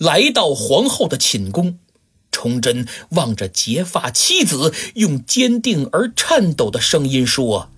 [0.00, 1.78] 来到皇后的寝宫。
[2.32, 7.70] 崇祯望着结发妻子，用坚定而颤抖的声音说：“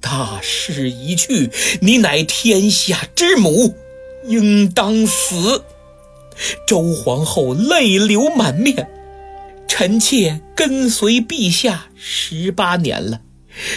[0.00, 3.74] 大势已去，你乃天下之母，
[4.26, 5.64] 应当死。”
[6.66, 8.90] 周皇后泪流满面
[9.68, 13.20] ：“臣妾跟随陛下十八年了，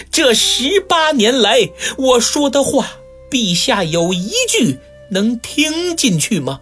[0.10, 2.94] 这十八年来我说的话，
[3.30, 4.80] 陛下有一句
[5.12, 6.62] 能听进去吗？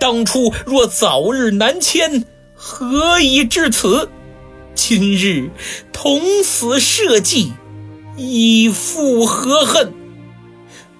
[0.00, 2.24] 当初若早日南迁。”
[2.60, 4.10] 何以至此？
[4.74, 5.50] 今日
[5.92, 7.52] 同死社稷，
[8.16, 9.92] 以复何恨？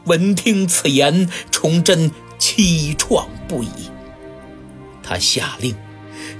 [0.04, 3.68] 闻听此言，崇祯凄怆不已。
[5.02, 5.74] 他下令，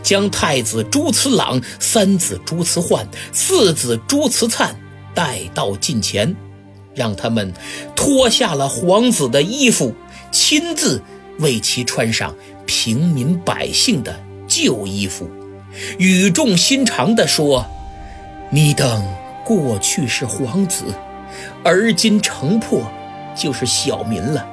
[0.02, 4.70] 将太子朱慈朗、三子朱慈焕、四子朱慈粲
[5.15, 6.37] 带到近前，
[6.95, 7.52] 让他们
[7.96, 9.95] 脱下了皇子的衣服，
[10.30, 11.02] 亲自
[11.38, 12.34] 为其穿上
[12.66, 14.19] 平民百姓的。
[14.51, 15.30] 旧衣服，
[15.99, 17.66] 语重心长地说
[18.51, 19.07] ：“你等
[19.45, 20.85] 过去是皇子，
[21.63, 22.90] 而今城破，
[23.37, 24.48] 就是小民了，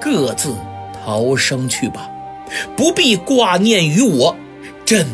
[0.00, 0.56] 各自
[0.94, 2.08] 逃生去吧，
[2.76, 4.36] 不必挂念于我。
[4.84, 5.04] 朕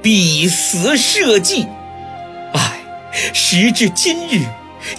[0.00, 1.68] 必死社稷。
[2.54, 2.80] 唉，
[3.34, 4.46] 时至今日，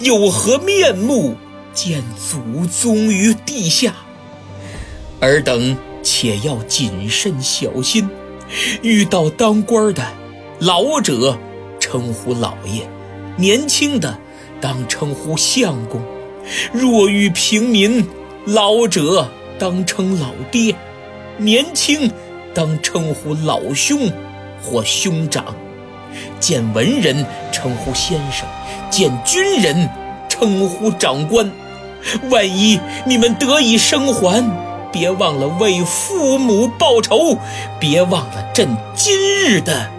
[0.01, 1.35] 有何面目
[1.73, 3.95] 见祖宗于地下？
[5.21, 8.09] 尔等且要谨慎小心。”
[8.81, 10.03] 遇到当官的，
[10.59, 11.37] 老者
[11.79, 12.85] 称呼老爷，
[13.37, 14.17] 年轻的
[14.59, 16.01] 当称呼相公；
[16.73, 18.05] 若遇平民，
[18.45, 20.75] 老者当称老爹，
[21.37, 22.11] 年轻
[22.53, 24.11] 当称呼老兄
[24.61, 25.45] 或兄长；
[26.41, 28.45] 见文人称呼先生，
[28.89, 29.89] 见军人
[30.27, 31.49] 称呼长官。
[32.29, 34.70] 万一你们得以生还。
[34.91, 37.37] 别忘了为父母报仇，
[37.79, 39.89] 别忘了朕今日的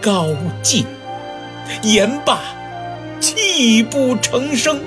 [0.00, 0.26] 高
[0.62, 0.86] 进。
[1.82, 2.40] 言罢，
[3.20, 4.80] 泣不成声。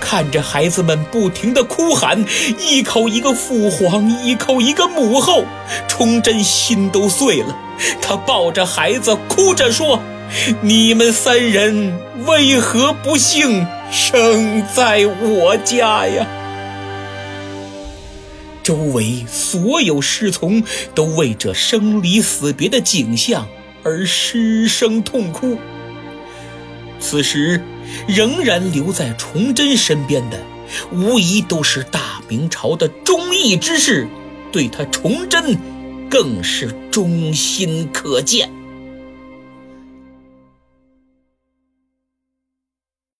[0.00, 2.24] 看着孩子们不停的哭喊，
[2.60, 5.44] 一口一个父皇，一口一个母后，
[5.88, 7.56] 崇祯心都碎了。
[8.00, 10.00] 他抱着孩子，哭着说
[10.62, 16.26] ：“你们三人为何不幸生在我家呀？”
[18.68, 20.62] 周围所有侍从
[20.94, 23.48] 都为这生离死别的景象
[23.82, 25.56] 而失声痛哭。
[27.00, 27.62] 此时，
[28.06, 30.38] 仍然留在崇祯身边的，
[30.92, 34.06] 无疑都是大明朝的忠义之士，
[34.52, 35.56] 对他崇祯
[36.10, 38.57] 更是忠心可见。